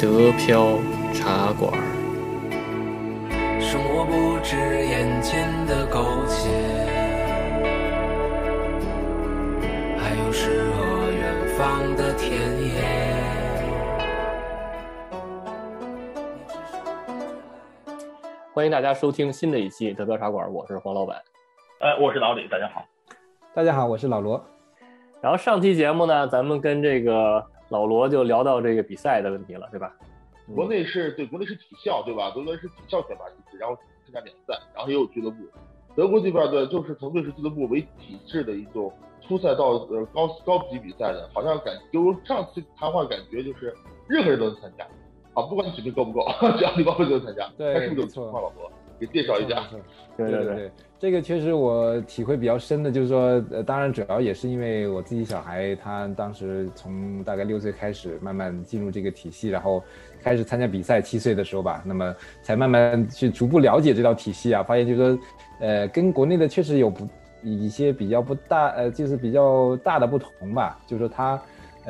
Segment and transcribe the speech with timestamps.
[0.00, 0.78] 德飘
[1.12, 1.72] 茶馆。
[3.60, 6.48] 生活不止眼前的苟且，
[9.98, 12.80] 还有诗和远方的田野。
[18.54, 21.20] 欢迎大家收听新的一期德飘茶馆，我是黄老板。
[21.80, 22.84] 哎，我是老李，大家好。
[23.52, 24.40] 大家好，我是老罗。
[25.20, 29.94] 然后上期节目呢，咱们跟这个老罗就聊到这个比赛的问题了，对吧？
[30.54, 32.30] 国内是对，国内是体校，对吧？
[32.30, 35.36] 国内是体校选拔机制，然后参加联赛，然后也有俱乐部。
[35.94, 43.74] 德国这边的就是从队是俱乐部为体制的一种初赛到呃高高级比赛的，好像感给我上次谈话感觉就是
[44.08, 44.84] 任何人都能参加。
[45.34, 46.24] 啊，不管你水平够不够，
[46.56, 47.46] 只要你报名就能参加。
[47.58, 49.64] 对，看是不是有情况，老罗给介绍一下。
[50.16, 59.82] 对对对，这个确实我体会比较深的，就是说，呃，当然主要也是因为我自己小孩，他当时从大概六岁开始慢慢进入这个体系，然后
[60.22, 65.18] 开始参加比赛，七岁的时候吧，那么才慢慢去逐步了解这套体系啊，发现就是说，
[65.60, 67.06] 呃，跟国内的确实有不
[67.42, 71.40] 一些比较不大，呃，就是比较大的不同吧，就是说他。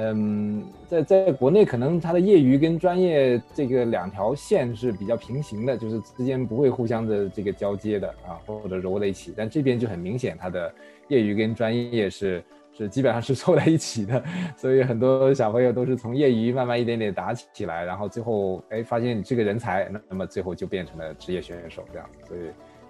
[0.01, 9.35] 嗯，在在国内可能他的业余跟专业这个两条线是比较平行的，就是之间不会互相的这个交接的啊，或者揉在一起。
[9.37, 10.73] 但这边就很明显，他的
[11.09, 12.41] 业余跟专业是
[12.73, 14.23] 是基本上是凑在一起的，
[14.57, 22.09] 所以很多小朋友都是从业余慢慢一点点打起来，然后最后哎发现你是个人才，那那么最后就变成了职业选手这样。
[22.29, 22.41] 所以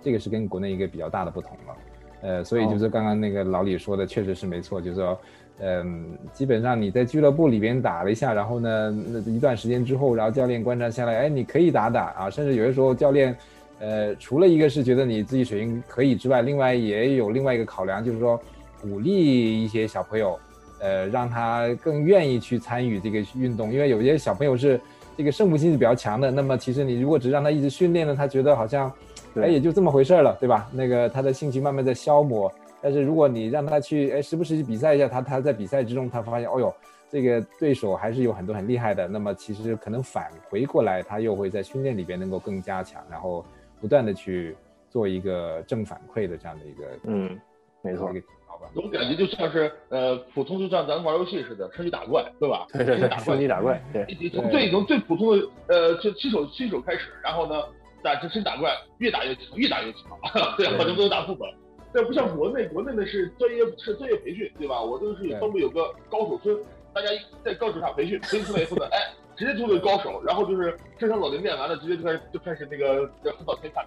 [0.02, 1.76] 这个是跟国内一个比较大的不同了。
[2.20, 5.18] 呃，所以就是刚刚那个老李说的，确实是没错，就是说。
[5.60, 13.36] 嗯，基本上你在俱乐部里边打了一下，然后呢，那一段时间之后，然后教练观察下来，哎，你可以打打啊，甚至有的时候教练，
[13.80, 18.40] 呃，除了一个是觉得你自己水平可以之外，另外也有另外一个考量，就是说
[18.80, 20.38] 鼓励一些小朋友，
[20.78, 24.80] 呃，让他更愿意去参与这个运动，因为有些小朋友是
[25.16, 28.92] 这个胜负心是比较强的，那么其实你如果只让他一直训练呢，他觉得好像，
[29.34, 30.68] 哎，也就这么回事了，对吧？
[30.72, 32.48] 那个他的兴趣慢慢在消磨。
[32.80, 36.74] 但是如果你让他去，哎，时不时去比赛一下，他他在比赛之中，他发现，哦呦，
[37.10, 39.08] 这个对手还是有很多很厉害的。
[39.08, 43.44] 那么其实可能返回过来，他又会在训练里边能够更加强，然后
[43.80, 44.56] 不断的去
[44.88, 47.38] 做一个正反馈的这样的一个，嗯，
[47.82, 48.06] 没错，
[48.46, 48.68] 好吧。
[48.74, 52.66] 我感觉就像是，呃，普通就像咱玩游戏似的，升级打怪，对吧？
[52.72, 54.06] 对对对，升级打怪，对。
[54.20, 57.60] 你从最从最普通的，呃，就新手新手开始，然后呢，
[58.02, 60.02] 打升级打怪，越打越强，越打越强，
[60.56, 61.48] 对，好像都能打副本。
[61.92, 64.82] 这不像国内，国内的是专业是专业培训，对吧？
[64.82, 66.56] 我都是东北有个高手村，
[66.92, 67.08] 大家
[67.42, 68.98] 在高手上培训，培训出来以后呢，哎，
[69.34, 73.82] 直接成为高手，然后就是正常老林练完了，直接就开始就开始那个横扫天下。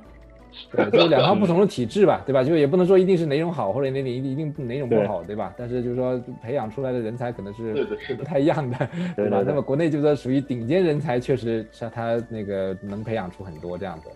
[0.71, 2.43] 对，就两套不同的体制吧，对吧？
[2.43, 5.53] 就也不能说一定是哪种好，或者哪哪一定哪种不好，对吧？
[5.55, 7.85] 但是就是说培养出来的人才可能是
[8.15, 9.43] 不太一样的，对吧？
[9.45, 14.09] 那么国内就是说属于顶尖人才，确实像他那个能培养出很多这样子。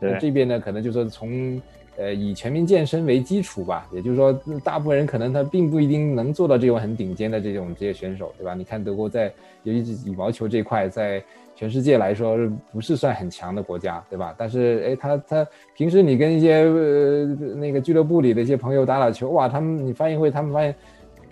[0.00, 1.60] 对，这边呢，可能就是说从。
[2.02, 4.32] 呃，以全民健身为基础吧，也就是说，
[4.64, 8.54] 大部分人可能他并不一定能做到这种很顶尖的这种职业选手，对吧？
[8.54, 9.32] 你看德国在，
[9.62, 11.22] 尤其是羽毛球这块，在
[11.54, 12.36] 全世界来说
[12.72, 14.34] 不是算很强的国家，对吧？
[14.36, 15.46] 但是，哎，他他
[15.76, 17.24] 平时你跟一些呃
[17.54, 20.74] 那个俱乐部里的一些朋友打打球，哇，他们你发现会，他们发现，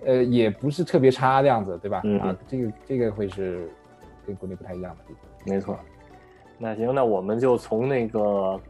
[0.05, 2.01] 呃，也不是特别差的样子，对吧？
[2.21, 3.69] 啊，这个这个会是
[4.25, 5.53] 跟国内不太一样的地方。
[5.53, 5.77] 没错。
[6.59, 8.61] 那行，那我们就从那个。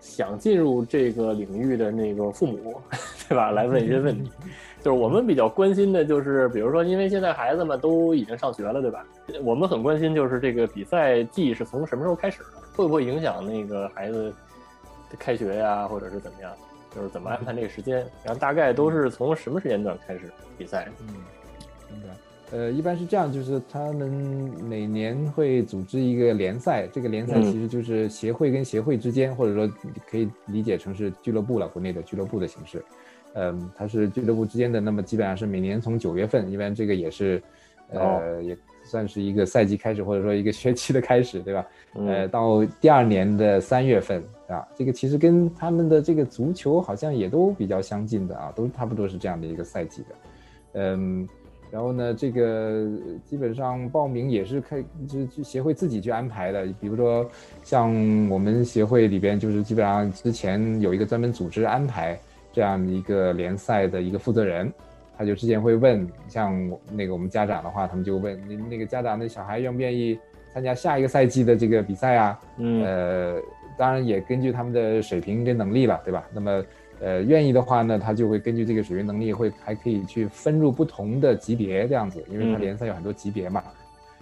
[0.00, 2.80] 想进入这个领域的那个父母，
[3.28, 3.50] 对吧？
[3.50, 4.30] 来问一些问题，
[4.82, 9.04] 就是我们比较关心的，就是比如说，因为现在孩子们都已经上学了，对吧？
[9.42, 12.60] 我们很关心，就是这个比赛季是从什么时候开始的？
[12.74, 14.32] 会不会影响那个孩子
[15.18, 16.52] 开学呀，或者是怎么样？
[16.94, 17.98] 就是怎么安排这个时间？
[18.24, 20.88] 然后大概都是从什么时间段开始比赛？
[21.00, 21.14] 嗯，
[21.90, 22.08] 明白。
[22.50, 24.10] 呃，一般是这样，就是他们
[24.64, 29.70] 每年会组织一个联赛，这个联赛其实就是协会跟协会之间，或者说
[30.10, 32.82] 可以理解成是俱乐部了，国内的俱乐部的形式。
[33.34, 37.42] 嗯，它是俱乐部之间的，那么基本上是每年从九月份，一般这个也是，
[37.90, 41.66] 呃，也算是一个赛季开始，或者说一个 学期的开始，对吧？
[41.96, 50.08] 呃，到第二年的三月份啊，这个其实跟他们的这个足球好像也都比较相近的啊，都差不多是这样的一个赛季的，
[50.72, 51.28] 嗯。
[51.70, 52.86] 然后呢，这个
[53.26, 56.66] 基本上报名也是开，就是去协会自己去安排的。
[56.80, 57.28] 比如说，
[57.62, 57.90] 像
[58.30, 62.18] 我们协会里边，就是基本上之前有一个专门组织安排
[62.52, 64.72] 这样一个联赛的一个负责人，
[65.16, 66.58] 他就之前会问，像
[66.90, 70.18] 那个我们家长的话，他们就问那那个家长那小孩愿不愿意
[70.54, 72.40] 参加下一个赛季的这个比赛啊？
[72.56, 73.42] 嗯，呃，
[73.76, 76.24] 当然也根据他们的水平跟能力了，对吧？
[76.32, 76.64] 那么。
[77.00, 83.62] 呃，愿意的话呢，他就会根据这个水平能力，会还可以去分入不同的级别这样子，因为他联赛有很多级别嘛，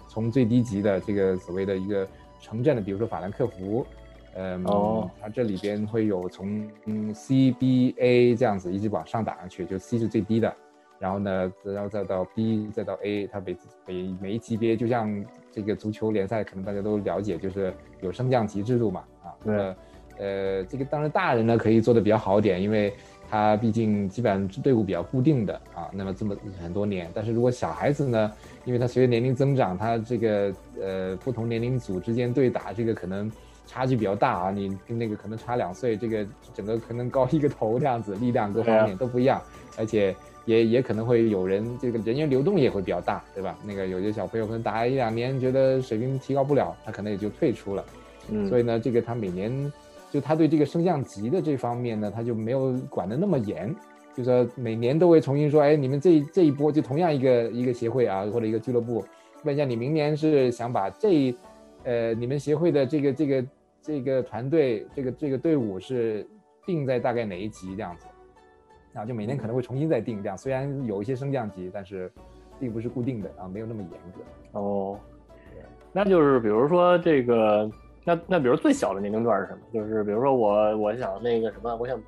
[0.09, 2.07] 从最低级的这个所谓的一个
[2.41, 3.87] 城镇的，比如说法兰克福，
[4.35, 5.11] 嗯，哦。
[5.21, 10.55] 它这里边会有从嗯 C、B、A 这样子一直往上打上去，就 C 是最低的，
[10.99, 13.57] 然后呢，然后再到 B，再到 A，它每
[13.87, 17.73] 每每一级别就像这个足球联赛，可能大家都了解，就是
[18.03, 19.75] 有升降级制度嘛，啊，那
[20.19, 22.93] 呃，这个当然大人呢可以做的比较好一点，因为
[23.29, 28.33] 他毕竟基本上是队伍比较固定的啊，那么这么很多年，但是如果小孩子呢，
[28.65, 33.31] 因为他随着年龄增长，他这个呃不同年龄组之间对打，这个可能
[33.67, 36.25] 差距比较大啊，你跟那个可能差两岁，这个
[36.55, 39.43] 整个可能高一个头这样子，力量各方面都不一样，
[39.77, 40.15] 而且
[40.45, 43.59] 也也可能会有人这个人员流动也会比较大，对吧？
[43.65, 47.85] 那个有些小朋友可能打一两年，觉得水平提高不了，他可能也就退出了。
[48.31, 49.73] 嗯，所以呢，这个他每年
[50.17, 53.77] 就他对这个升降级的这方面呢，他就没有管得那么严，
[54.15, 59.05] 就说每年都会重新说，哎，你们这这一波就同样一个一个协会啊，或者一个俱乐部，
[59.45, 61.37] 问一下你明年是想把这
[61.85, 63.47] 呃你们协会的这个这个
[63.83, 66.27] 这个团队这个这个队伍是
[66.65, 68.07] 定在大概哪一级这样子，
[68.95, 72.11] 然后就每年可能会重新再定这样，虽然有一些升降级，但是
[72.59, 74.59] 并不是固定的啊，没有那么严格。
[74.59, 74.99] 哦，
[75.93, 77.71] 那就是比如说这个，
[78.07, 79.59] 那那比如最小的年龄段是什么？
[79.75, 82.01] 就是比如说我我想那个什么，我想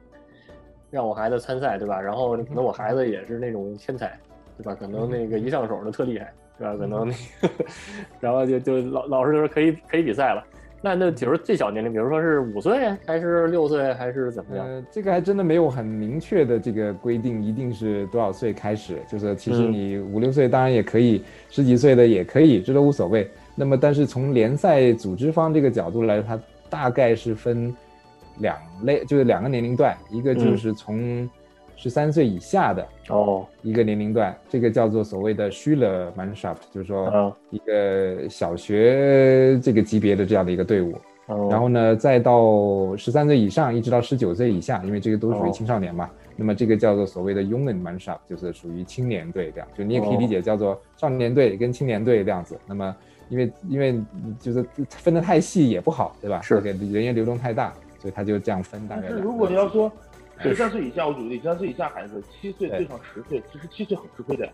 [0.91, 2.00] 让我孩子参赛，对吧？
[2.00, 4.17] 然后可能我孩子也是那种天才，
[4.56, 4.77] 对吧？
[4.77, 6.77] 可能那个一上手就特厉害，对吧？
[6.77, 7.12] 可能那
[7.49, 7.55] 个，
[8.21, 10.45] 然后就就老老师就说可以可以比赛了。
[10.81, 14.65] 那那比如最小年龄，比如说是五岁还是六岁还是怎么样？
[14.65, 18.97] 呃，这个还真的没有很明确的这个规定，一定是多少岁开始。
[19.09, 23.29] 就是其实嗯你五六岁当然也可以，十几岁的也可以，这都无所谓。
[23.58, 26.40] 那么，但是从联赛组织方这个角度来，它
[26.70, 27.75] 大概是分
[28.38, 31.28] 两类，就是两个年龄段，一个就嗯是从
[31.75, 40.93] 十三岁以下的哦，一个年龄段，这个叫做所谓的 Schüler Mannschaft，就是说嗯一个小学这个级别的这样的一个队伍。
[41.26, 46.08] 哦然后呢，再到十三岁以上，一直到十九岁以下，因为这个都属于哦青少年嘛。
[46.37, 52.58] 那么这个叫做所谓的 Jungen Mannschaft，就是属于青年队这样，就你也可以理解叫做少年队跟青年队这样子。
[52.66, 52.96] 那么
[53.28, 54.00] 因为因为
[54.40, 56.40] 就是分得太细也不好，对吧？
[56.40, 59.02] 是给人员流动太大，所以他就这样分大概。
[59.08, 59.90] 但是如果你要说
[60.40, 64.48] 十三岁以下，我举个例，十三岁以下孩子，七岁对对上十岁，其实七岁很吃亏的。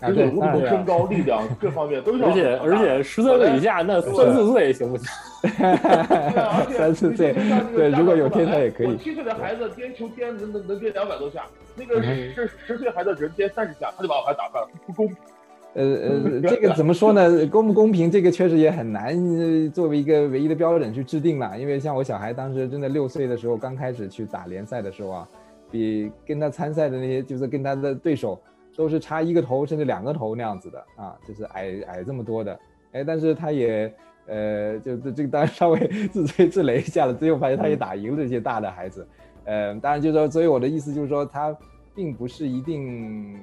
[0.00, 5.08] 啊，就是对，无论当然身高、力量各方面都是要而且而且十三岁以下那三四岁行不行？
[5.58, 7.32] 而且 三四岁
[7.74, 15.16] 对如果有天才也可以我七岁的孩子颠球颠能能能颠两百多下，那个嗯是十岁孩子只能颠三十下，他就把我孩子打败了，不公平。
[15.76, 17.46] 呃呃，这个怎么说呢？
[17.52, 21.58] 公不公平，这个确实也很难呃作为一个唯一的标准去制定了。
[21.58, 25.28] 因为像我小孩当时真的六岁的时候，刚开始去打联赛的时候啊，
[25.70, 28.40] 比跟他参赛的那些，就是跟他的对手
[28.74, 32.58] 都是差一个头甚至两个头那样子的啊，就是矮矮这么多的。
[32.92, 33.92] 哎，但是他也
[34.26, 35.78] 呃，就这这个当然稍微
[36.08, 39.06] 自吹自擂一下了，最后发现他也打赢了这些大的孩子。
[39.44, 41.54] 呃，当然就是说，所以我的意思就是说，他
[41.94, 43.38] 并不是一定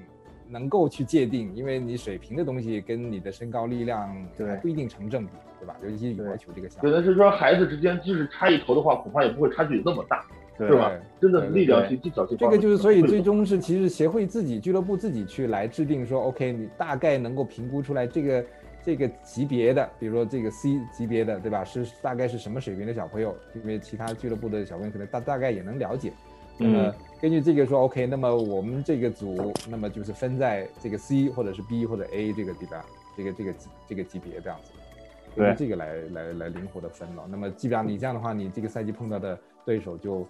[0.54, 4.08] 能够去界定，因为你水平的东西跟你的身高力量
[4.38, 5.76] 还不一定成正比，对吧？
[5.84, 10.24] 尤其是羽毛球这个项可目，能是说孩子之间就是差一头的话，恐怕也不会差距有那么大，
[10.56, 10.92] 对是吧？
[11.20, 18.45] 真的对力量对性、技巧性这个就是所以最终是其实协会自己俱乐部自己去来制定说，OK，你大概能够评估出来这个
[18.83, 21.64] 这个级别的，比如说这个 C 级别的，对吧？
[21.64, 23.36] 是大概是什么水平的小朋友？
[23.56, 26.14] 因为其他俱乐部的小朋友可能大大概也能了解。
[26.60, 32.83] 那么嗯根据这个说，OK，那么我们这个组，那么就是分在这个 C 或者是 B 或者 A 这个地方，
[33.15, 33.53] 这个这个
[33.87, 34.71] 这个级别这样子，
[35.33, 37.25] 根据对这个来来来灵活的分了。
[37.31, 40.27] 那么基本上你这样的话，你这个赛季碰到的对手就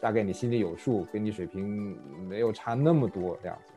[0.00, 1.98] 大概你心里有数，跟你水平
[2.28, 3.72] 没有差那么多这样子。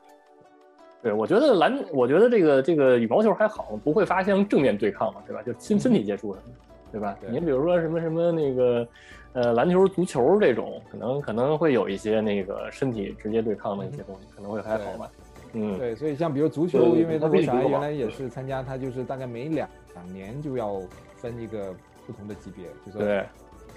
[1.02, 5.42] 对，我觉得篮，我觉得这个这个羽毛球还好，不会发生正面对抗嘛，对吧？
[5.42, 7.18] 就亲身体接触什么的，对吧？
[7.20, 8.88] 对您比如说什么什么那个，
[9.34, 15.10] 呃，篮球、足球这种，可能可能会有一些那个身体直接对抗的一些东西，可能会还好吧。
[15.54, 20.80] 嗯，对，所以像比如足球，因为他它比我小孩你多嘛原来也是参加，他就是大概每两两年就要
[21.16, 21.74] 分一个
[22.06, 23.26] 不同的级别，就说对，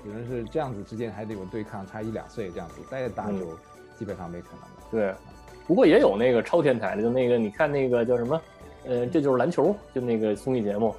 [0.07, 3.47] 有人是这样子之间还得有对抗，差一两岁这样子，再打嗯就
[3.99, 4.69] 基本上没可能了。
[4.91, 5.15] 对，
[5.67, 8.41] 不过也有那个超天才的，就那个你看那个叫什么，
[8.85, 10.95] 呃，这就是篮球，就那个综艺节目，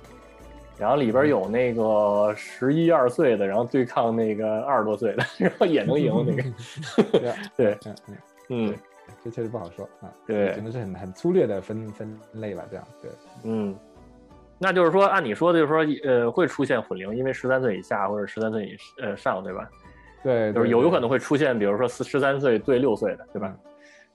[0.77, 7.35] 然后里边有那个十一二岁的，然后对抗那个二十多岁的， 然后也能赢 那个。
[7.55, 8.17] 对 嗯嗯，
[8.49, 8.75] 嗯
[9.23, 10.11] 这确实不好说啊。
[10.25, 13.11] 对只能是很很粗略的分分类吧，这样对。
[13.43, 13.75] 嗯，
[14.57, 19.69] 那就是说，按你说的，就是说，呃，会出现混龄，因为十三岁以下或者十三岁以呃上，对吧？
[20.23, 23.55] 对，就是有有可能会出现，比如说十十三岁对六岁的，对吧？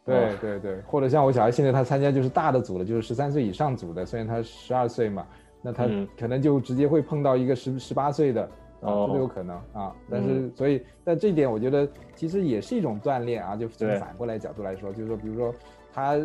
[0.05, 5.27] 对哦对对，或者像我小孩现在他参加就是大的组了，就是十三岁以上组的，虽然他十二岁嘛，
[5.63, 8.51] 那他嗯可能就直接会碰到一个十十八岁的，啊，
[8.83, 9.95] 这都有哦，可能啊。
[10.11, 13.57] 但是嗯所以，但这一点我觉得其实也是一种锻炼啊。
[13.57, 15.55] 就从反过来角度来说，就是说，比如说
[15.93, 16.17] 他，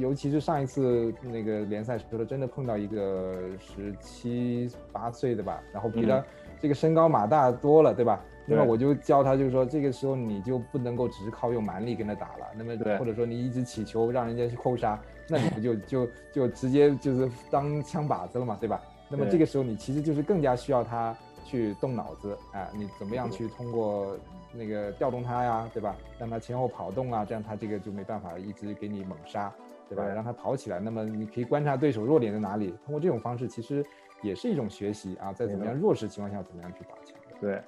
[0.00, 6.24] 尤其是上一次那个联赛时候，真的碰到一个十七八岁的吧，然后比他嗯
[6.60, 8.24] 这个身高马大多了，对吧？
[8.46, 18.82] 那么我就教他，就是说这个时候你就不能够只是靠用蛮力跟他打了，那么或者说你一直起球让人家去扣杀，那你不就就就直接就是当枪靶子了嘛，对吧？
[19.08, 24.16] 那么这个时候你其实就是更加需要他去动脑子啊，你怎么样去通过
[24.52, 25.94] 那个调动他呀，对吧？
[26.18, 29.52] 让他前后跑动啊，这样他这个就没办法一直给你猛杀，
[29.88, 30.04] 对吧？
[30.06, 33.84] 让他跑起来，那么你可以观察对手弱点在哪里，通过这种方式其实
[34.22, 37.16] 也是一种学习啊，在怎么样弱势情况下怎么样去打强。
[37.40, 37.60] 对，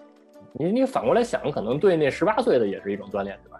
[0.59, 3.51] 你你反过来想，可能对那十八岁的也是一种锻炼，对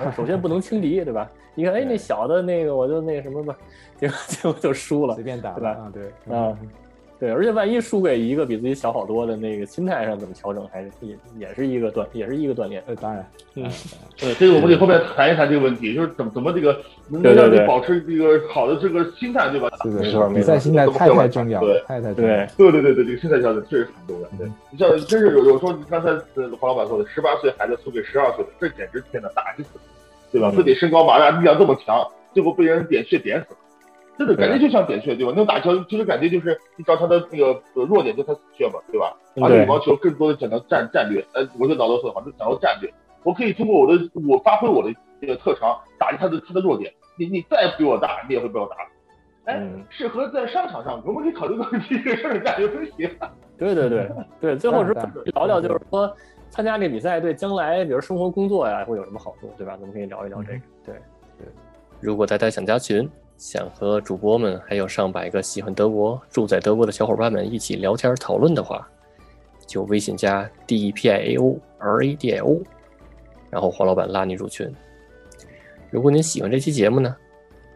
[0.00, 0.10] 吧？
[0.12, 1.28] 首先不能轻敌，对吧？
[1.54, 3.56] 你看，哎， 那小的那个我就那什么吧，
[3.96, 6.56] 结果结果就输了随，便打对吧啊，对啊
[7.24, 12.82] 对，而且万一输给一个比自己小好多的那个心态上怎么调整，还是也也是一个锻，也是一个锻炼。
[12.86, 13.64] 呃，当然，嗯
[14.18, 16.78] 对，这个我们得后面谈一谈这个问题，就是怎么怎么这个
[17.08, 19.70] 能对对对让你保持这个好的这个心态，对吧？
[19.82, 22.48] 是的，没是的，错没错比赛心态太太重要了对，太太重要对。
[22.58, 24.28] 对对对对，这个心态调整确实很重要。
[24.36, 29.70] 对嗯你像真是有有时候，你刚才呃黄老板说的，十八岁孩子输给十二岁的，这简直天呐，打击死，
[30.30, 30.50] 对吧？
[30.52, 33.56] 嗯自己身高马大，力量这么强，最后被人点穴点死
[34.14, 34.18] 了。
[34.18, 35.32] 真的感觉就像点穴，对吧？
[35.34, 39.16] 那种打球其实感觉就是你找他的那个呃弱点，就他死穴嘛，对吧？
[39.42, 42.92] 而对羽毛球更多的讲到战战略，呃，我就老多说的话，就讲到战略。
[43.24, 46.92] 我可以通过我的我发挥我的这个特长，打击他的他的弱点。
[47.16, 48.90] 你你再比我大，你也会被我打死。
[49.46, 53.08] 哎，嗯适合在商场上，我们可以考虑个问题，这个事儿战略分析。
[53.56, 54.92] 对对对对，最后是
[55.34, 56.14] 聊聊，就是说
[56.50, 59.76] 参加这比赛对将来，比如生活工作呀，会有什么好处，对吧？
[59.76, 60.58] 咱们可以聊一聊这个。
[60.84, 60.94] 对
[61.38, 61.46] 对，
[62.00, 68.88] 如果大家想加群，想和主播们还有上百个喜欢德国、住在德国的小伙伴们一起聊天讨论的话，
[69.66, 72.62] 就微信加 D E P I A O R A D I O，
[73.50, 74.72] 然后黄老板拉你入群。
[75.90, 77.14] 如果您喜欢这期节目呢，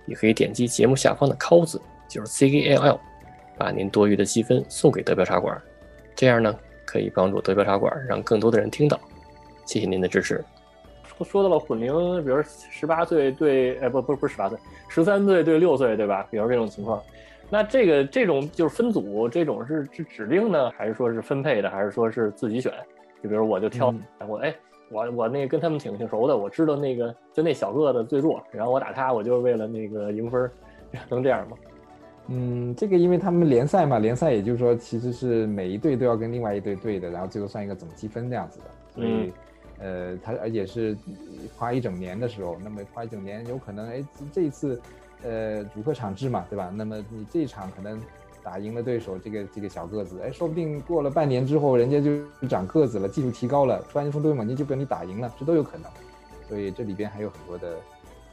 [0.07, 3.01] 也可以点击节目下方的 c 字，就是 C K L L，
[3.57, 5.61] 把您多余的积分送给德标茶馆，
[6.15, 8.99] 这样呢可以帮助德标茶馆让更多的人听到。
[9.67, 10.43] 谢谢您的支持。
[11.19, 11.93] 说说到了混龄，
[12.25, 14.59] 比如十八岁对，哎不不不是十八岁，
[14.89, 16.27] 十三岁对六岁，对吧？
[16.31, 17.03] 比如这种情况，
[17.51, 22.73] 那这个这种就是分组，这种是是指定呢，还是说是分配的，还是说是自己选？
[23.23, 24.55] 就比如我就挑、嗯我哎。
[24.91, 30.51] 我我那个跟他们挺挺熟的，我知道那个就那小个子最弱，然后我打他，我就是为了那个赢分儿，
[31.11, 31.59] 能这样吗？
[32.29, 39.31] 嗯，这个因为他们联赛嘛，联赛也就是说其实是每一队都要跟另外一队对的，然后最后算一个总积分这样子的，所以，
[39.79, 40.97] 呃，他而且是
[41.57, 44.81] 花一整年的时候，那么花一整年有可能，哎，这一次，
[45.23, 46.73] 呃，主客场制嘛，对吧？
[46.75, 48.01] 那么你这一场可能
[48.43, 55.91] 打赢了对手这个这个小个子，哎，说不定过了半年之后，人家就长个子了，技术提高了，突然间从对猛进就跟你打赢了，这都有可能，
[56.49, 57.77] 所以这里边还有很多的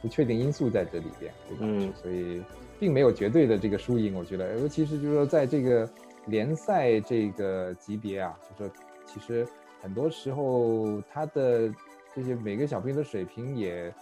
[0.02, 1.60] 不确定因素在这里边，对吧？
[1.62, 2.42] 嗯所以
[2.78, 5.88] 并没有绝对的这个输赢，我觉得，尤其是就是说在这个
[6.26, 8.76] 联赛这个级别啊，就是说
[9.06, 9.46] 其实
[9.86, 11.72] 很多时候他的
[12.12, 13.94] 这些每个小朋友的水平也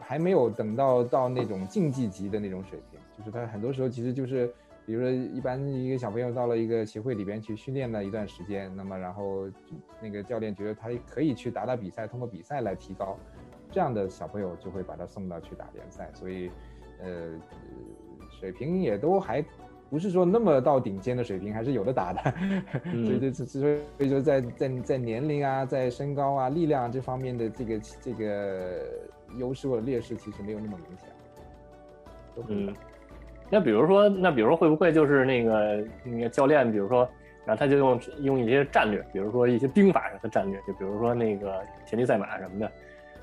[0.00, 4.50] 还没有等到到那种竞技级的那种水平，就是他很多时候其实就是。
[4.86, 9.50] 比如说，一般一个小朋友到了一个协会里边去训练了一段时间，那么然后
[9.98, 13.16] 那个教练觉得他可以去打打比赛，通过比赛来提高，
[13.70, 16.50] 这样的小朋友就会把他送到去打联赛，所以，
[17.00, 17.32] 呃，
[18.30, 19.42] 水平也都还
[19.90, 22.20] 不是说那么到顶尖的水平，还是有的打的。
[23.04, 28.82] 所以这这所以所以说在在在年龄啊，在身高啊、力量这方面的这个这个
[29.38, 31.08] 优势或者劣势，其实没有那么明显。
[32.48, 32.74] 嗯，
[33.48, 37.08] 那比如说，那比如说会不会就是那个那个教练，比如说，
[37.44, 42.72] 然后他就用用一些战略，比如说一些兵法上的战略，就比如说那个田忌赛马什么的，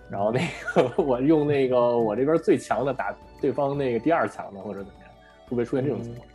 [0.10, 5.10] 然后那个 我用那个我这边最强的打对方那个第二强的，或者怎么样，
[5.46, 6.26] 会不会出现这种情况？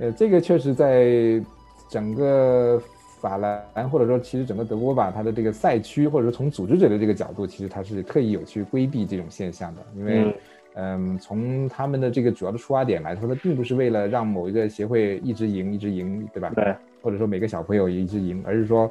[0.00, 1.40] 呃，这个确实在
[1.88, 2.82] 整个
[3.20, 10.24] 法兰或者说其实整个德国吧，它的这个赛区或者说从组织者的这个角度，其实它是特意有去规避这种现象的，因为。
[10.24, 10.34] 嗯
[10.76, 16.48] 嗯，从他们的这个主要的出发点来说，它并不是为了让某一个协会一直赢，一直赢，对吧？
[16.54, 18.88] 对，或者说每个小朋友一直赢，而是说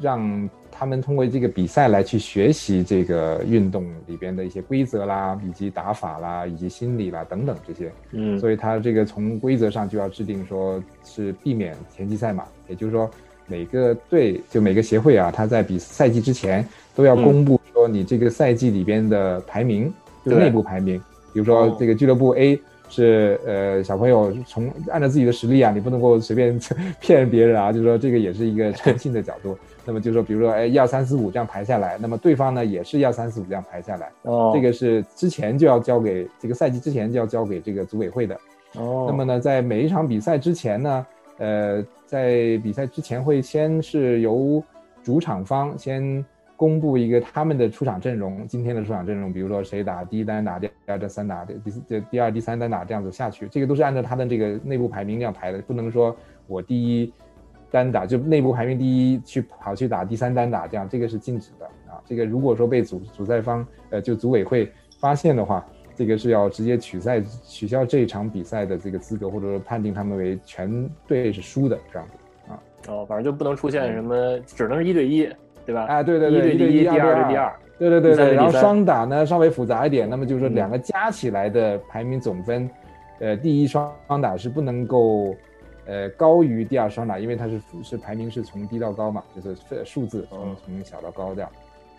[0.00, 7.90] 让他们通过这个比赛来去学习这个运动里边的一些规则啦，以及打法啦，以及心理啦等等这些。
[8.12, 13.10] 嗯，所以他这个从规则上就要制定说是避免田忌赛马，也就是说
[13.46, 19.92] 每个队就每个协会啊，他在比赛季之前都要公布说你这个赛季里边的排名。
[20.28, 20.98] 就内部排名，
[21.32, 26.58] 比如说这个俱乐部 A，是呃小朋友从按照自己的实力啊，你不能够随便
[27.00, 29.56] 骗别人啊，就是说这个也是一个诚信的角度。
[29.86, 38.34] 那么就是说，比如说哎一二三四五这样排下来，那么对方呢也是一二三四五这样排下来，哦，这个是之前就要交给这个赛季之前就要交给这个组委会的。
[38.74, 41.06] 哦，那么呢，在每一场比赛之前呢，
[41.38, 44.62] 呃，在比赛之前会先是由
[45.02, 46.22] 主场方先
[46.56, 56.14] 公布一个他们的出场阵容，今天的出场阵容，比如说谁打第一单打，第二单三打，第四这第二第三单打这样子下去，这个都是按照他的这个内部排名这样排的，不能说
[56.46, 57.12] 我第一
[57.70, 62.00] 单打就内部排名第一去跑去打第三单打，这样这个是禁止的啊。
[62.04, 72.60] 这个如果说被主主赛方呃就组委会发现的话，这个是要直接取赛取消这一场比赛的这个资格，或者说判定他们为全队是输的这样子啊。
[72.88, 75.28] 哦，反正就不能出现什么，只能是一对一，
[75.64, 75.86] 对吧？
[75.86, 78.34] 哎，对对对，一对一，第二对第二，对对对对。
[78.34, 82.70] 然后双打呢稍微复杂一点，那么就是说嗯两个加起来的排名总分，
[83.18, 85.34] 呃，第一双双打是不能够
[85.86, 91.50] 呃高于第二双打，因为它是是排名是从低到高嘛，就是呃数字从哦从小到高这样。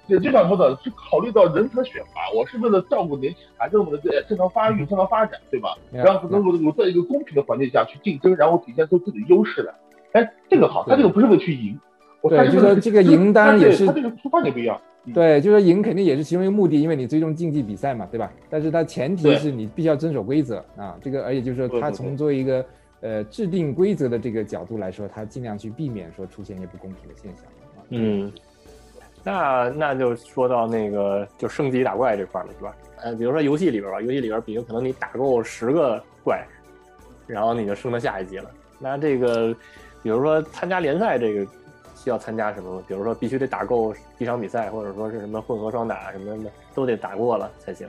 [0.08, 5.78] 对，就像说的，是考虑到人才选拔，我是为了照顾年轻孩子们的呃正常发育、正常发展，对吧？
[5.92, 9.74] 然后能够有在一个公平的环境下去竞争，然后体现出自己的优势来。
[10.14, 11.78] 哎，这个好，他这个不是为了去赢，
[12.22, 14.80] 我对就是说这个赢当然也是他这个出发点不一样。
[15.04, 18.32] 嗯，对，就是赢肯定也是其中一个目的，因为你最终竞技比赛嘛，对吧？
[18.50, 22.66] 但是它前提是你必须要遵守规则啊，这个而且就是说，它对对对从作为一个
[23.02, 27.44] 呃制定规则的这个角度来说，它尽量去避免说出现一些不公平的现象。
[27.90, 28.32] 嗯，
[29.24, 32.76] 那那就说到那个就升级打怪这块了，是吧？
[33.04, 36.46] 呃，比如说游戏里边吧，游戏里边，比如可能你打够十个怪，
[37.28, 38.52] 然后你就升到下一级了。
[38.80, 39.54] 那这个，
[40.02, 41.46] 比如说参加联赛，这个
[41.96, 42.84] 需要参加什么？
[42.88, 47.88] 比如说必须得打够一场比赛，或者说是什么混合双打什么的，都得打过了才行。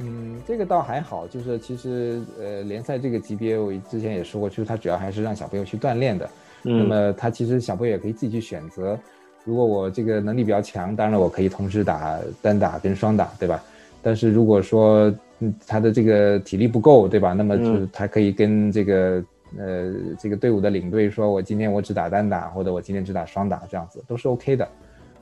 [0.00, 6.28] 嗯，这个倒还好，就是其实呃联赛这个级别，我之前也说过，就是它主要还是让小朋友去锻炼的。
[6.62, 8.98] 那嗯么他其实小朋友也可以自己去选择，
[9.44, 13.62] 如果我这个能力比较强，当然我可以同时打单打跟双打，对吧？
[14.02, 17.32] 但是如果说嗯他的这个体力不够，对吧？
[17.32, 19.24] 那么就是嗯他可以跟这个
[19.56, 24.68] 呃这个队伍的领队说，我今天我只打单打，或者我今天只打双打，这样子都是 OK 的。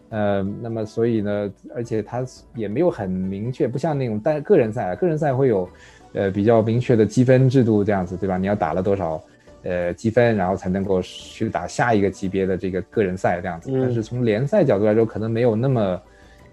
[0.09, 5.69] 呃，那么所以呢，而且他也没有很明确，不像那种单个人赛，个人赛会有
[6.13, 8.39] 呃比较明确的积分制度这样子，对吧？
[8.39, 9.21] 你要打了多少
[9.65, 13.71] 呃积分，然后才能够去打下一个级别的这个个人赛这样子。
[13.73, 16.01] 但是从联赛角度来说，可能没有那么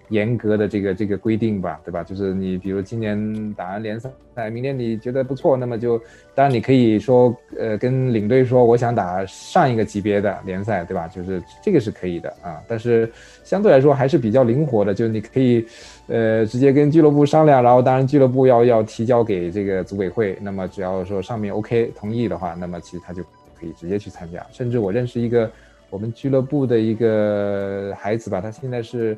[0.08, 2.04] 严格的这个这个规定吧，对吧？
[2.04, 4.10] 就是你比如今年打完联赛，
[4.50, 5.98] 明年你觉得不错，那么就
[6.34, 11.08] 当然你可以说呃跟领队说我想打上一个级别的联赛，对吧？
[11.08, 13.10] 就是这个是可以的啊，但是
[13.44, 15.66] 相对来说还是比较灵活的，就是你可以
[16.08, 23.22] 呃直接跟俱乐部商量，然后当然俱乐部要要提交给这个组委会，那么只要说上面 OK 同意的话，那么其实他就
[23.58, 24.44] 可以直接去参加。
[24.52, 25.50] 甚至我认识一个
[25.88, 29.16] 我们俱乐部的一个孩子吧，他现在是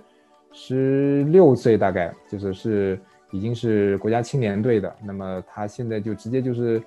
[0.59, 2.99] 十六岁，大概就是是
[3.31, 4.91] 已经是国家青年队的。
[5.05, 6.83] 那么他现在就直接就是，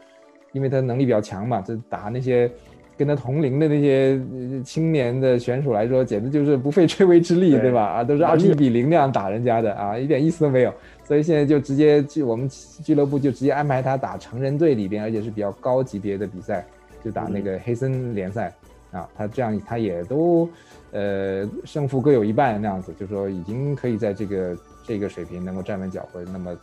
[0.54, 2.50] 因为他能力比较强嘛，这打那些
[2.98, 7.84] 跟他同龄的那些呃青年的选手来说，简直就是不费吹灰之力，对对吧？
[7.84, 10.74] 啊，都是二十一比零那样打人家的啊，一点意思都没有。
[11.04, 12.50] 所以现在就直接去我们
[12.84, 16.66] 俱乐部就直接安排他打成人队里边，而且是比较高级别的比赛，
[17.06, 18.52] 就打那个黑森联赛。
[18.92, 20.50] 啊，他这样他也都，
[20.92, 26.26] 呃，胜负各有一半那样子，就是说已经可以在这个这个水平能够站稳脚跟。
[26.32, 26.58] 那么，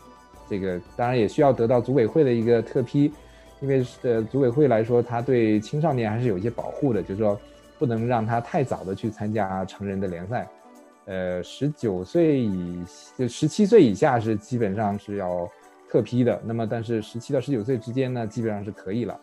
[0.49, 3.13] 这个当然也需要得到组委会的一个特批，
[3.61, 7.41] 因为呃组委会来说，他对青少年还是有一些保护的，就是说
[7.79, 10.49] 不能让他太早的去参加成人的联赛。
[11.05, 12.85] 呃，十九岁以
[13.17, 15.49] 就十七岁以下是基本上是要
[15.89, 19.17] 特批的，那么但是十七到十九岁之间呢，基本上是可以了。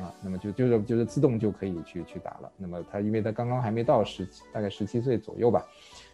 [0.00, 2.50] 啊，那么就就是就是自动就可以去去打了。
[2.56, 5.66] 那么他因为他刚刚还没到十七，大概十七岁左右吧，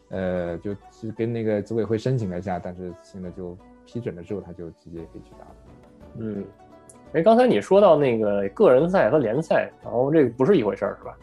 [0.09, 5.55] 呃，就是跟那个组委会申请了一下，但是现在就批准了之后，他就直接可以去打了。
[6.17, 6.45] 嗯，
[7.13, 11.17] 哎，刚才你说到那个个人赛和联赛，然后这个不是一回事儿，是吧？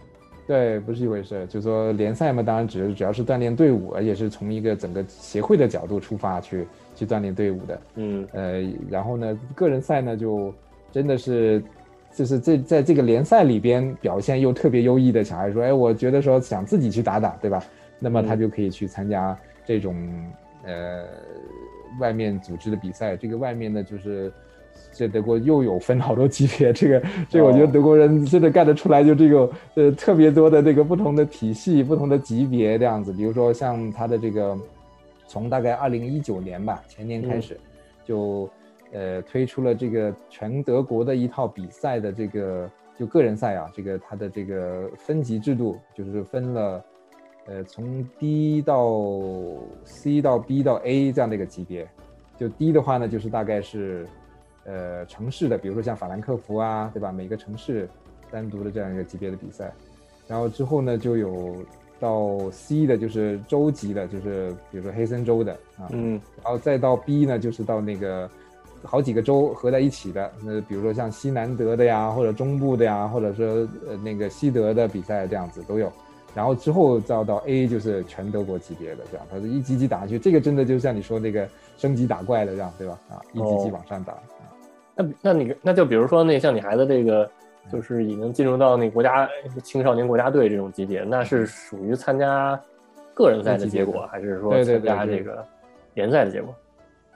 [0.47, 1.47] 对，不是一回事儿。
[1.47, 7.81] 就说联赛嘛，当然只主要是锻炼队伍，而且是从一个整个协会的角度出发去去锻炼队伍的。
[7.95, 10.53] 嗯呃，然后呢，个人赛呢就
[10.91, 11.63] 真的是，
[12.13, 17.63] 就是这在这个联赛里边表现又特别优异的小孩说，哎，我觉得说想自己去打打，对吧？
[17.99, 19.95] 那么他嗯就可以去参加这种
[20.65, 21.05] 呃
[21.99, 23.15] 外面组织的比赛。
[23.15, 24.31] 这个外面呢，就是
[24.91, 33.13] 这德国又有分好多级别，这个这个我觉得哦德国人真的干得出来，就这个呃特别多的这个不同的体系、不同的级别这样子。
[33.13, 34.57] 比如说像他的这个，
[35.27, 37.57] 从大概二零一九年吧，前年开嗯始。
[38.03, 38.49] 就
[38.91, 46.83] 呃推出了这个全德国的一套比赛的这个就个人赛啊，这个它的这个分级制度就是分了
[47.47, 49.01] 呃从 D 到
[49.83, 51.87] C 到 B 到 A 这样的一个级别，
[52.37, 54.07] 就 D 的话呢就是大概是
[54.65, 57.11] 呃城市的，比如说像法兰克福啊，对吧？
[57.11, 57.89] 每个城市
[58.29, 59.73] 单独的这样一个级别的比赛，
[60.27, 61.55] 然后之后呢就有。
[62.01, 68.27] 到 C 的就是州级的，就是比如说黑森州的啊，嗯，然后再到 B 呢，就是到那个
[68.83, 73.45] 好几个州合在一起的，那比如说像西南德的呀，或者中部的呀，或者说
[73.87, 75.91] 呃那个西德的比赛这样子都有，
[76.33, 82.99] 然后之后再到 A 就是全德国级别的这样，它是一级级打下去，这个真的就像你说那个升级打怪的这样，对吧？
[83.09, 84.13] 啊，一级级往上打。
[84.95, 87.29] 那那你那就比如说那像你孩子这个。
[87.71, 89.29] 就是已经进入到那国家
[89.63, 92.59] 青少年国家队这种级别，那是属于参加
[93.13, 95.45] 个人赛的结果，还是说参加这个
[95.93, 96.51] 联赛的结果？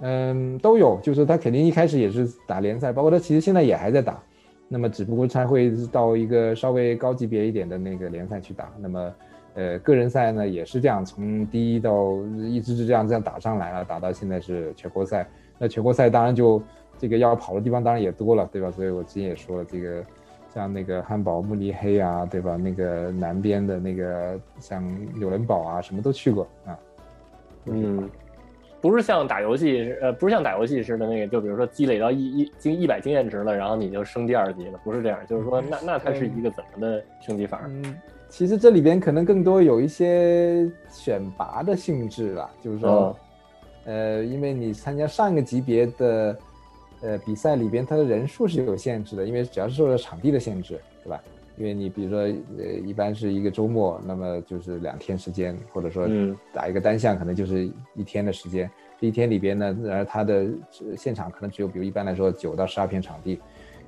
[0.01, 0.99] 嗯，都有。
[1.01, 4.21] 就是他肯定一开始也是打联赛，包括他其实现在也还在打，
[4.67, 8.71] 那么只不过他会到一个稍微高级别一点的那个联赛去打。
[8.79, 9.13] 那么，
[9.53, 15.27] 呃，个人赛呢也是这样，从第一到一直是这样这样打上来了，打到现在是全国赛。
[15.57, 16.61] 那全国赛当然就
[16.97, 18.69] 这个要跑的地方当然也多了，对吧？
[18.71, 20.03] 所以我之前也说了这个。
[20.53, 22.55] 像那个汉堡、慕尼黑啊，对吧？
[22.55, 24.81] 那个南边的那个像
[25.13, 26.79] 纽伦堡啊，什么都去过啊。
[27.65, 28.09] 嗯，
[28.85, 35.17] 不是像打游戏，呃，不是像打游戏似的那个，就比如说积累到一一经一百经验值了，然后你就升第二级了，不是这样。
[35.27, 37.63] 就是说，那那它是一个怎么的升级法？
[37.67, 37.97] 嗯，
[38.29, 43.17] 其实这里边可能更多有一些选拔的性质吧，就是说，
[43.85, 46.37] 呃，因为你参加上一个级别的。
[47.01, 51.21] 呃，比赛里边它的人数是有限制的，因为主要是受到场地的限制，对吧？
[51.57, 52.19] 因为你比如说，
[52.57, 56.07] 呃，一般是一个周末，那么就是两天时间，或者说
[56.53, 58.69] 打一个单项可能就是一天的时间。
[58.99, 60.45] 这一天里边呢，然后它的
[60.97, 63.39] 现场可能只有，比如一般来说九到十二片场地，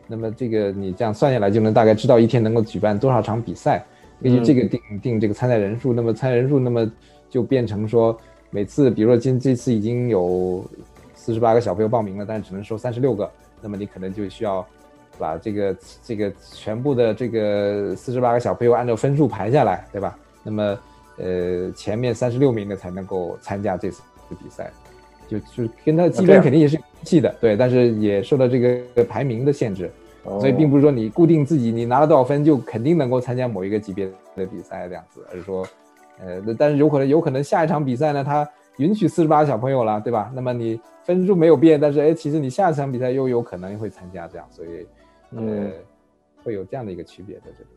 [0.07, 3.85] 那么这个你这样算下来就能大概知道一天能够举办多少场比赛，
[4.21, 6.91] 根据这个定定这个参赛人数，那么参赛人数那么
[7.29, 8.17] 就变成说
[8.49, 10.63] 每次，比如说今这次已经有。
[11.19, 13.29] 四十八个小朋友报名了，但是只能收三十六个，
[13.61, 14.65] 那么你可能就需要
[15.17, 20.17] 把这个这个全部的这个四十八个小朋友按照分数排下来，对吧？
[20.43, 20.79] 那么
[21.17, 24.71] 呃前面三十六名的才能够参加这次比赛，
[25.27, 29.91] 就就跟他积分肯定也是系的，对，但是也受到这个排名的限制，
[30.23, 35.67] 所以并不是说你固定自己你拿了多少分就肯定能够参加某一个级别的比赛这样子，而是说
[36.19, 38.47] 呃但是有可能有可能下一场比赛呢他。
[38.77, 40.31] 允许四十八小朋友了，对吧？
[40.35, 44.85] 那么你分数没有变，但是哎，其实你下一场比赛又有可能会参加，这样，所以
[45.35, 45.69] 呃，
[46.43, 47.69] 会有这样的一个区别在这里。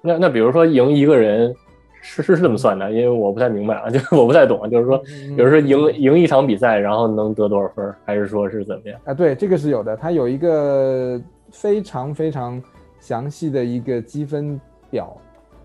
[0.00, 1.54] 那那比如说赢一个人
[2.02, 2.90] 是是是这么算的？
[2.90, 9.00] 因为我不太明白啊， 就是我不太懂，就是说，比如说赢赢一场比赛，然后能得多少分，还是说是怎么样？
[9.04, 12.62] 啊，对，这个是有的，它有一个非常非常
[13.00, 14.60] 详细的一个积分
[14.90, 15.16] 表，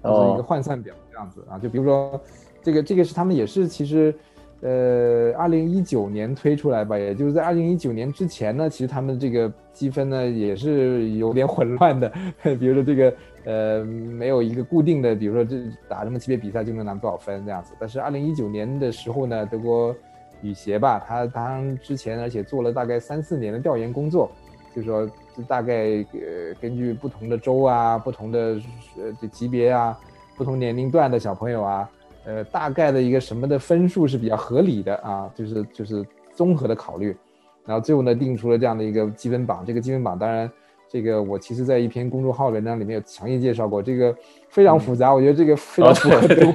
[0.04, 1.60] 就是一个换算表这样子啊。
[1.60, 2.22] 就比如说
[2.62, 4.14] 这个这个是他们也是其实。
[4.62, 12.12] 呃，二零一九年推出来吧，也就是在二零一九年之前呢，其实他们这个积分呢也是有点混乱的。
[12.60, 13.14] 比如说这个
[13.46, 15.56] 呃，没有一个固定的，比如说这
[15.88, 17.74] 打什么级别比赛就能拿多少分这样子。
[17.80, 19.96] 但是二零一九年的时候呢，德国
[20.42, 24.30] 羽协吧，他当之前而且做了大概三四年的调研工作，
[24.76, 25.10] 就是说
[25.48, 28.60] 大概呃根据不同的州啊、不同的
[28.98, 29.98] 呃级别啊、
[30.36, 31.90] 不同年龄段的小朋友啊。
[32.26, 35.32] 呃，大概的一个什么的分数是比较合理的啊？
[35.34, 37.16] 就是就是综合的考虑，
[37.66, 39.64] 然后最后呢定出了这样的一个积分榜。
[39.66, 40.52] 这个积分榜当然，
[40.88, 44.16] 这个我其实在一篇公众号文章里面有详细介绍过，这个
[44.50, 45.14] 非常复杂。
[45.14, 46.54] 我觉得这个非常符合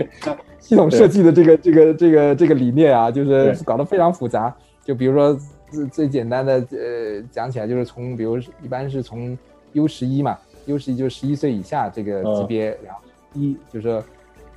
[0.60, 4.54] 系统设计的这个这个这个这个理念啊，就是搞得非常复杂。
[4.84, 5.36] 就比如说
[5.70, 9.36] 最最简单的呃讲起来，就是从比如一般是从
[9.72, 13.00] U 十一嘛，U 十一就是十一岁以下这个级别，然后
[13.32, 14.02] 一就是。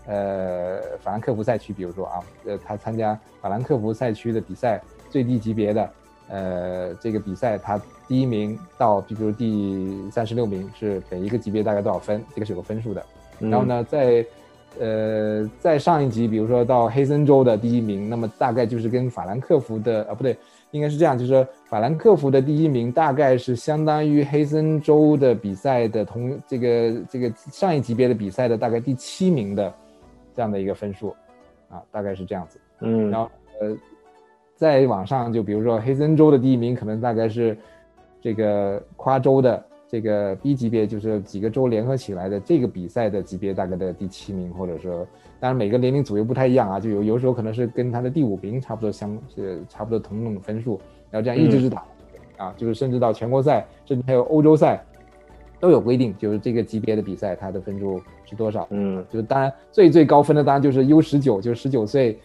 [0.08, 5.90] 呃，法兰克福赛区，比如说啊，呃，他参加法兰克福赛区的比赛，最低级别的，
[6.30, 12.24] 呃，这个比赛他第一名到，比如第三十六名是每一个级别大概多少分？
[12.34, 13.06] 这个是有个分数的。
[13.38, 14.26] 然后呢，在
[14.80, 20.38] 呃在上一级，比如说到黑森州的第一名，那么大概就是跟法兰克福的啊不对，
[20.72, 29.74] 应该是这样，就是法兰克福的第一名大概是相当于黑森州的比赛的同这个这个上一级别的比赛的大概第七名的。
[30.38, 31.16] 这样的一个分数，
[31.68, 32.60] 啊，大概是这样子。
[32.82, 33.28] 嗯，然后
[33.60, 33.76] 呃，
[34.56, 37.58] 再往上，就比如说黑森州的第一名，可能大概是
[38.22, 45.08] 这个夸州的这个 B 级别，就是几个州联合起来的这个比赛的级别，大概的第七名，或者说，
[45.40, 51.84] 当然每个年龄组又不太一样啊，就有有时候可能是跟他的第五名差不多相，是差不多同等分数，然后这样一直是打，
[52.38, 54.86] 啊，就是甚至到全国赛，甚至还有欧洲赛，
[55.60, 58.68] 都有规定，就是这个级别的比赛它的分数是多少。
[58.70, 62.18] 嗯就是当然最最高分的当然就是 U 十九，就是十九岁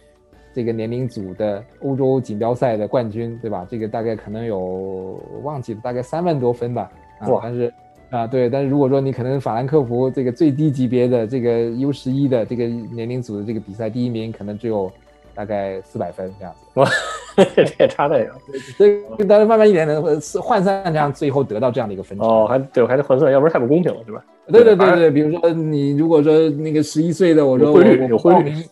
[0.53, 3.65] 这个年龄组的欧洲锦标赛的冠军，对吧？
[3.69, 6.91] 这个大概可能有忘记了，大概三万多分吧。
[7.19, 7.73] 啊哇，但是
[8.11, 14.91] 啊对，但是如果说你可能法兰克福这个最低级别的这个 U 十一的这个年龄组的这个比赛第一名，可能只有
[15.33, 16.91] 大概四百分这样子。
[17.37, 18.29] 哇， 这也差太远
[18.77, 20.01] 所以大家慢慢一点的
[20.41, 22.23] 换算这样，最后得到这样的一个分值。
[22.23, 24.23] 哦，还对，还得换算，要不然太不公平了，对吧？
[24.47, 28.63] 对对对对，比如说你如果说那个十一岁的，我说我报名，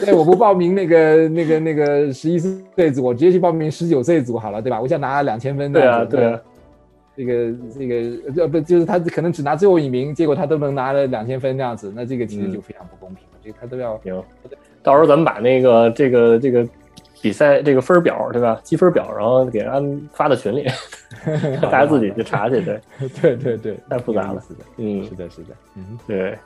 [0.00, 4.80] 对，我不报名那个那个那个十一岁组，我直接去报名十九岁组好了，对吧？
[4.80, 6.40] 我想拿两千分这对啊，对啊，
[7.14, 14.22] 这个这个呃不就是他可能只拿最后一名，结果他都能拿了两千分这样子，那这个其实就非常不公平了，这个他都要行，
[14.82, 16.66] 到时候咱们把那个这个这个
[17.20, 18.60] 比赛这个分儿表，对吧？
[18.62, 20.66] 积分表，然后给安发到群里，
[21.60, 22.80] 大家自己去查去，对，
[23.20, 24.42] 对对对，太复杂了。
[24.76, 25.04] 嗯。
[25.04, 25.98] 是，的，是的，嗯。
[26.06, 26.38] 对，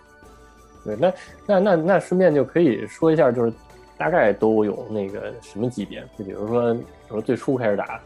[0.84, 1.12] 对，那
[1.46, 3.52] 那那那顺便就可以说一下，就是
[3.98, 8.00] 大概都有那个什么级别，就比如说，比如说最初开始打，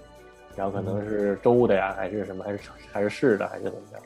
[0.56, 2.58] 然后可能是州的呀，还是什么，还是
[2.92, 4.02] 还是市的，还是怎么样？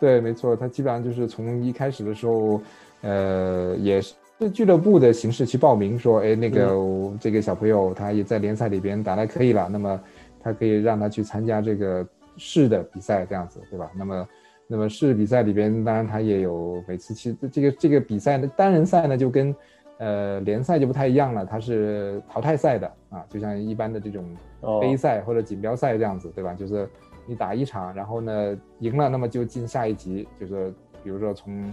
[0.00, 2.60] 对，没错，他基本上就是从一开始的时候，
[3.02, 4.14] 呃，也是
[4.48, 6.72] 俱乐部的形式去报名，说，哎，那个、
[7.20, 10.00] 这个小朋友他也在联赛里边打得可以了，那么
[10.42, 13.90] 他可以让他去参加这个市的比赛，这样子，对吧？
[13.94, 14.28] 那么，
[14.66, 19.54] 那么市比赛里边，当然他也有每次其实这个这个比赛的单人赛呢，就跟
[19.98, 24.24] 呃联赛就不太一样了，它是淘汰赛的啊，就像一般的这种
[24.60, 26.54] 哦杯赛或者锦标赛这样子，对吧？
[26.54, 26.88] 就是
[27.26, 30.72] 你打一场，然后呢赢了，那么就进下一级，就是
[31.04, 31.72] 比如说从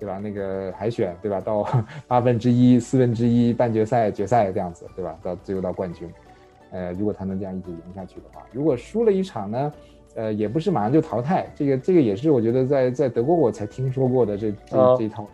[0.00, 1.64] 对吧那个海选对吧到
[2.08, 5.16] 八分之一、四分之一、半决赛、决赛这样子，对吧？
[5.22, 6.10] 到最后到冠军。
[6.70, 9.72] 呃，如果他能这样一直赢下去的话，如果输了一场呢，
[10.14, 15.26] 呃，也不是马上就淘汰，这个这个也是我觉得在在德国我才听说过的这这、哦这一套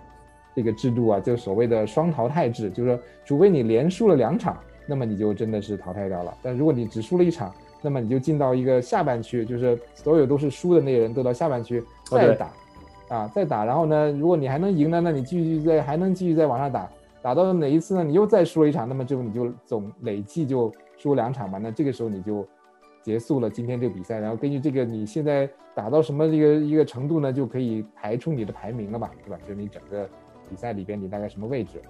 [0.54, 6.34] 这个制度啊，就所谓的双淘汰制，就是说，除非你连输了两场，那么你就真的是淘汰掉了。
[6.42, 12.50] 但如果你只输了一场，那么你就进到一个下半区，就是所有都是输的那些人都到下半区再打，
[13.08, 13.64] 啊，再打。
[13.64, 16.88] 然后呢，如果你还能赢呢，那你继续再还能继续再往上打，
[17.22, 18.04] 打到哪一次呢？
[18.04, 22.46] 你又再输一场，那么就你就总累计就输两场嘛，那这个时候你就
[23.02, 29.38] 结束了今天这个比赛，然后根据这个你现在打到什么一个一个程度呢，就可以排出你的排名了吧，对吧？
[29.42, 30.08] 就是你整个
[30.50, 31.80] 比赛里边你大概什么位置，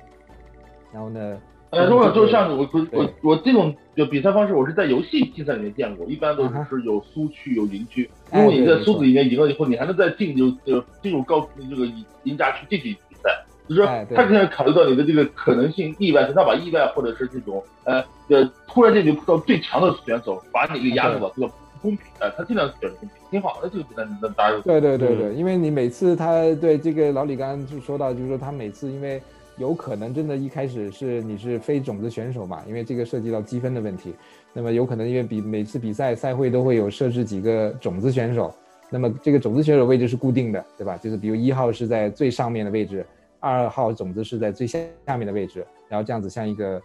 [0.93, 1.39] 然后呢，
[1.71, 8.09] 呃，如果就像我我我我这种就比赛方式，我是在游戏竞赛里面见过，一般都是有苏区有赢区。
[8.31, 13.31] 哎如果你在苏子里面赢了以后，你还能再进就就进入高这个赢赢家区继续比赛，
[13.69, 13.83] 就是
[14.15, 29.21] 他肯定考虑到你的这个可能性、意外性，他把意外或者是这种呃呃突然间就碰到最强的选手，把你给压住了，这个不公平，哎，他尽量选公平，挺好的这个比赛，那大家对对对对，因为你每次他对这个老李刚刚就说到，就是说他每次因为
[29.59, 34.15] 有可能真的一开始是你是非种子选手嘛，因为这个涉及到积分的问题，
[34.53, 38.55] 那么有可能因为比每次比赛赛会都会有设置几个种子选手，
[38.91, 40.97] 那么这个种子选手位置是固定的，对吧？
[40.99, 43.05] 就是比如一号是在最上面的位置，
[43.41, 46.83] 二号种子是在最下下面的位置，然后这样子像一个，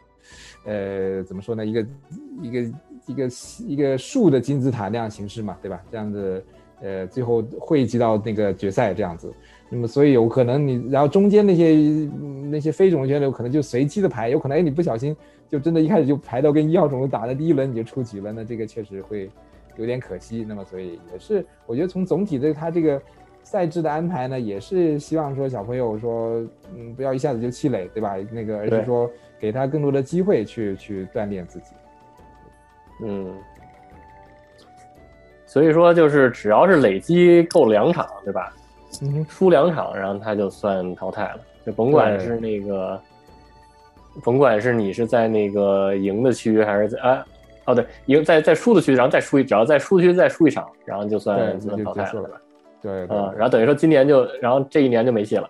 [0.63, 1.65] 呃，怎么说呢？
[1.65, 1.85] 一个
[2.41, 2.59] 一个
[3.05, 3.29] 一个
[3.67, 5.83] 一个竖的金字塔那样形式嘛，对吧？
[5.91, 6.41] 这样子，
[6.81, 9.29] 呃，最后汇集到那个决赛这样子。
[9.73, 15.15] 那么所以有可能你，然后中间那些嗯那些非种子选手可能就随机的排，有可能哎你不小心
[15.47, 19.29] 就真的一开始就排到跟一号种子打的第一轮你就出局了，那这个确实会
[19.77, 20.45] 有点可惜。
[20.45, 23.01] 那么所以也是，我觉得从总体的他这个
[23.43, 28.17] 赛制的安排呢，也是希望说小朋友说，嗯，不要一下子就气馁，对吧？
[28.29, 31.67] 那个而对是说给他更多的机会去去锻炼自己。
[33.03, 33.33] 嗯，
[35.45, 38.53] 所以说就是只要是累积够两场，对吧？
[39.01, 42.99] 嗯，输两场，然后他就算淘汰了，就甭管是那个，
[44.23, 47.25] 甭管是你是在那个赢的区还是在啊，
[47.65, 52.41] 哦对，赢在在输的区，然后再输一，只要在输区再输一场，然后就算淘汰了吧？
[52.81, 55.49] 对对啊，然后等于说今年就，然后这一年就没戏了。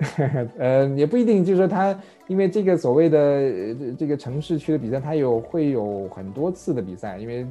[0.58, 3.18] 呃，也不一定，就是说他因为这个所谓的
[3.98, 7.44] 这个城市区的比赛，他有会有很多次的比赛，因为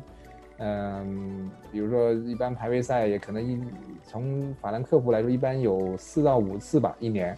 [0.60, 3.62] 嗯、比如说一般排位赛也可能一
[4.08, 7.38] 从法兰克福来说，一般有四到五次吧一年。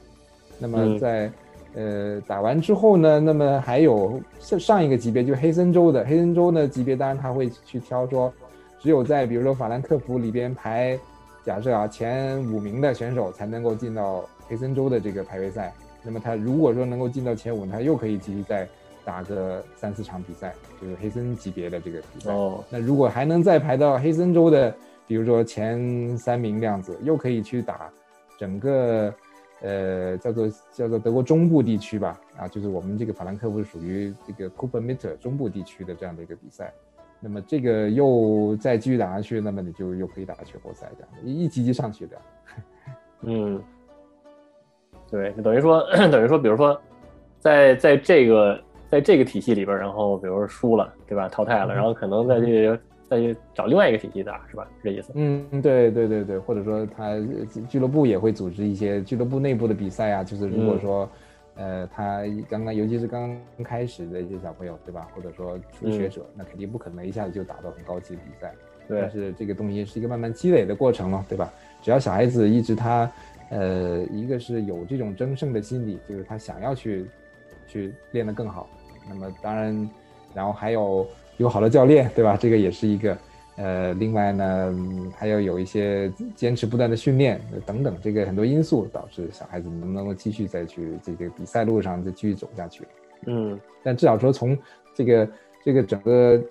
[0.57, 1.31] 那么嗯在、
[1.73, 8.33] 呃打完之后呢，那么还有上上一个级别就是黑森州的黑森州呢级别，当然他会去挑说，
[8.79, 10.97] 只有在比如说法兰克福里边排
[11.43, 15.73] 假设啊前五名的选手才能够进到黑森州的这个排位赛。
[16.01, 18.67] 那么他如果说能够进到前五，他又可以继续再
[19.09, 22.31] 打个三四场比赛，就是黑森级别的这个比赛。
[22.31, 24.71] 哦，那如果还能再排到黑森州的，
[25.07, 27.89] 比如说前三名这样子，又可以去打
[28.37, 29.11] 整个
[29.61, 36.71] 呃叫做叫做德国中部地区吧，啊，就是我们这个法兰克福属于这个 c o o p e r m i t t e r 中部地区的这样的一个比赛。
[37.19, 42.17] 那么这个又再继续打下去，那么你就又可以打全国赛这样，一一级级上去的。
[43.23, 43.61] 嗯，
[45.09, 46.79] 对，等于说 等于说，比如说
[47.39, 51.29] 在在这个在这个体系里边，然后比如说输了，对吧？
[51.29, 54.67] 淘汰了，然后可能再去再去找另外一个体系打，是吧？
[54.77, 55.11] 是这意思？
[55.15, 61.09] 嗯，对对对对，或者说他呃俱乐部也会组织一些俱乐部内部的比赛啊，就是如果说。
[61.55, 65.09] 呃，他刚刚，尤其是刚刚开始的一些小朋友，对吧？
[65.13, 68.53] 或者说初学者，那肯定不可能一下子就打到很高级的比赛。
[68.87, 71.51] 对但是这个东西是一个慢慢积累的过程嘛，对吧？
[71.81, 73.11] 只要小孩子一直他，
[73.49, 77.05] 呃，一个是有这种争胜的心理，就是他想要去
[77.67, 78.69] 去练得更好。
[79.09, 79.89] 那么当然，
[80.33, 81.05] 然后还有
[81.37, 82.37] 有好的教练，对吧？
[82.37, 83.17] 这个也是一个。
[83.61, 92.87] 呃，另外呢，嗯还要有一些坚持不断的训练呃等等，这个很多因素导致小孩子能不能够继续再去这个比赛路上再继续走下去。
[93.25, 94.57] 嗯但至少说从
[94.95, 95.29] 这个
[95.61, 96.41] 这个整个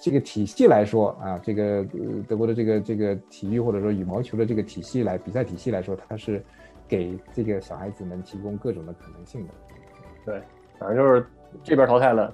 [0.00, 6.42] 这个体系来说啊，这个呃德国的这个这个体育或者说羽毛球的这个体系来比赛体系来说，它是
[6.88, 9.52] 给这个小孩子们提供各种的可能性的。
[10.24, 10.40] 对，
[10.78, 11.26] 反正就是
[11.62, 12.32] 这边淘汰了，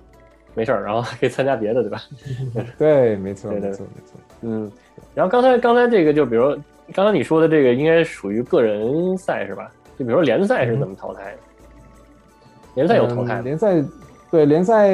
[0.54, 2.02] 没事儿，然后可以参加别的，对吧？
[2.78, 4.16] 对，没错，没错，没错。
[4.42, 4.70] 嗯，
[5.14, 6.56] 然后刚才刚才这个就比如
[6.94, 9.70] 刚才你说的这个应该属于个人赛是吧？
[9.98, 11.38] 就比如说联赛是怎么淘汰的？
[12.74, 13.83] 联赛有淘汰联赛，
[14.30, 14.88] 对联赛，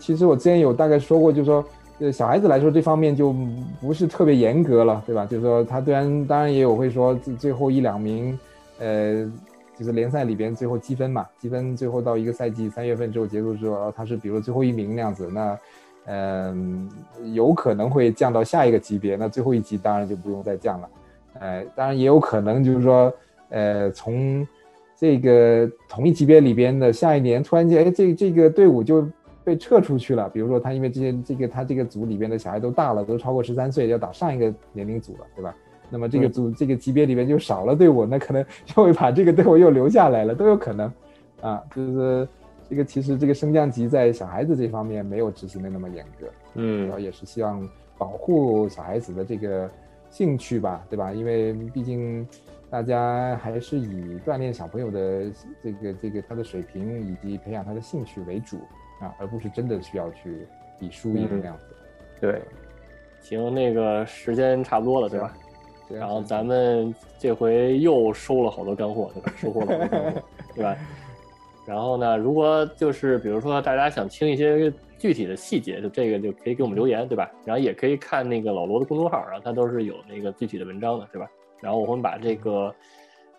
[0.00, 1.64] 其实我之前有大概说过，就是说，
[2.00, 3.32] 呃，小孩子来说这方面就
[3.80, 5.24] 不是特别严格了，对吧？
[5.26, 8.36] 就是说，他虽然当然也有会说最最后一两名，
[8.78, 9.30] 呃，
[9.78, 15.58] 就是联赛里边最后积分嘛，积分最后到一个赛季三月份之后结束之后，哦他是比如最后一名那样子，那。
[16.06, 16.86] 嗯，
[17.32, 20.90] 有可能会降到下一个级别，那最后一级当然就不用再降了。
[21.40, 23.10] 呃，当然也有可能就是说，
[23.48, 24.46] 呃，从
[24.94, 29.08] 这个同一级别里边的下一年突然间，哎，这这个队伍就
[29.42, 30.28] 被撤出去了。
[30.28, 35.56] 比如说他因为这些这个他这个组里边的小孩都大了，都超过十三岁，要打上一个年龄组了，对吧？
[35.94, 40.92] 那么这个组、这个级别里面就少了队伍，那可能就会把这个队伍又留下来了，都有可能。
[41.40, 42.26] 啊，就是
[42.68, 46.26] 这个其实这个升降级在小孩子这方面没有执行的那么严格。
[46.54, 47.64] 嗯，然后也是希望
[47.96, 49.70] 保护小孩子的这个
[50.10, 51.12] 兴趣吧，对吧？
[51.12, 52.26] 因为毕竟
[52.68, 55.30] 大家还是以锻炼小朋友的
[55.62, 58.56] 这个这个他的水平以及培养他的兴趣为主
[59.00, 60.44] 啊，而不是真的需要去
[60.76, 61.66] 比输赢嗯那样子。
[62.20, 62.42] 对，
[63.20, 65.32] 行，那个时间差不多了，对吧？
[65.88, 69.32] 然后咱们这回又收了好多干货，对吧？
[69.36, 70.22] 收获了好多干货，
[70.54, 70.76] 对吧？
[71.66, 77.30] 然后呢，如果就是比如说大家想听一些具体的细节，就这个就可以给我们留言，对吧？
[77.44, 81.26] 然后也可以看那个老罗的公众号，然后他都是有那个具体的文章的，对吧？
[81.60, 82.74] 然后我们把这个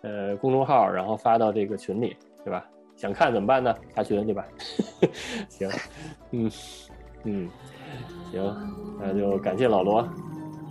[0.02, 2.66] 呃公众号然后发到这个群里，对吧？
[2.96, 3.74] 想看怎么办呢？
[3.94, 4.44] 加群，对吧？
[5.48, 5.70] 行，
[6.32, 6.50] 嗯
[7.24, 7.48] 嗯，
[8.32, 8.56] 行，
[8.98, 10.02] 那就感谢老罗，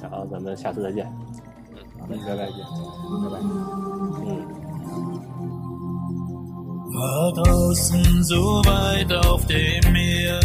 [0.01, 1.07] 然后咱们下次再见。
[2.07, 2.37] bener
[6.97, 10.39] War draußen so weit auf dem Meer,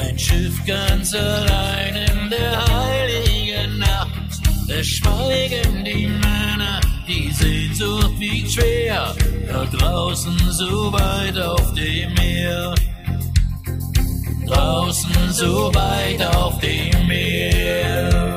[0.00, 4.40] ein Schiff ganz allein in der heiligen Nacht.
[4.68, 9.14] Es schweigen die Männer, die Sehnsucht wiegt schwer.
[9.46, 12.74] Da draußen so weit auf dem Meer,
[14.46, 18.33] draußen so weit auf dem Meer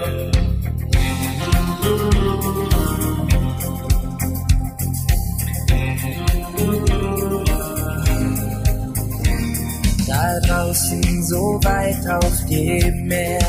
[10.08, 13.40] da draußen so weit auf dem Meer.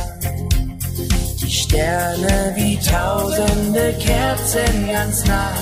[1.41, 5.53] Die Sterne wie tausende Kerzen ganz nah.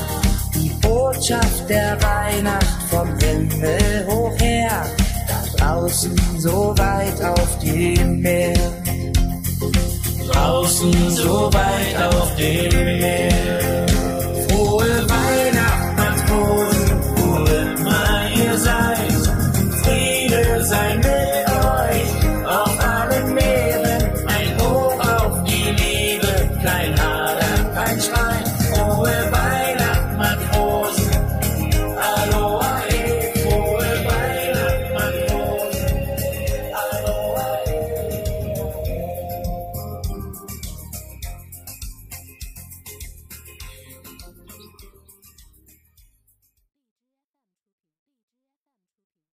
[0.55, 4.87] Die Botschaft der Weihnacht vom Himmel hoch her.
[5.29, 8.86] Da draußen so weit auf dem Meer
[10.29, 13.86] draußen so weit auf dem Meer.